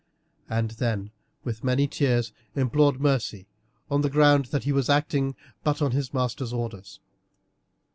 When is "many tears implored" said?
1.63-2.99